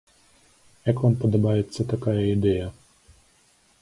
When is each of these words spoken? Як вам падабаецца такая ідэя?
Як 0.91 1.03
вам 1.03 1.13
падабаецца 1.23 1.87
такая 1.93 2.19
ідэя? 2.35 2.67